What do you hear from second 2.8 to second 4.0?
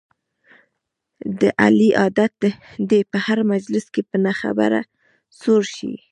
دی په هر مجلس